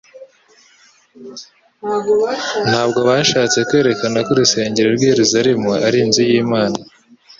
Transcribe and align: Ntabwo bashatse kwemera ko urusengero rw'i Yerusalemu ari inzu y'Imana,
Ntabwo 2.69 2.99
bashatse 3.07 3.57
kwemera 3.67 4.19
ko 4.25 4.29
urusengero 4.35 4.87
rw'i 4.95 5.07
Yerusalemu 5.11 5.69
ari 5.87 5.97
inzu 6.05 6.21
y'Imana, 6.29 6.77